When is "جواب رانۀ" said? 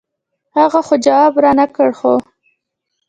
1.05-1.65